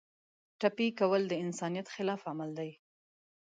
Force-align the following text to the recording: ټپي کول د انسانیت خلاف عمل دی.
ټپي 0.59 0.87
کول 0.99 1.21
د 1.27 1.33
انسانیت 1.43 1.87
خلاف 1.95 2.21
عمل 2.31 2.49
دی. 2.59 2.71